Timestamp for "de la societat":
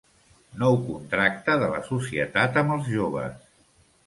1.65-2.59